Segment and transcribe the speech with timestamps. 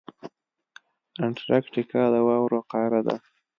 [1.25, 3.15] انټارکټیکا د واورو قاره ده.